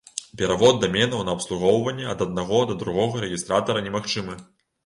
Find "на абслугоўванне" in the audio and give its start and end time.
1.27-2.09